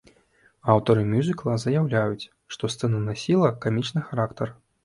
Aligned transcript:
Аўтары 0.75 1.03
мюзікла 1.09 1.53
заяўляюць, 1.65 2.29
што 2.57 2.73
сцэна 2.77 3.05
насіла 3.11 3.55
камічны 3.67 4.09
характар. 4.09 4.57